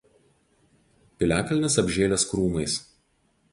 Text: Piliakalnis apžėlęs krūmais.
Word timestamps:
Piliakalnis 1.19 1.79
apžėlęs 1.83 2.27
krūmais. 2.33 2.81